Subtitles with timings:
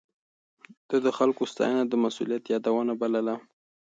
[0.89, 3.35] ده د خلکو ستاينه د مسؤليت يادونه بلله.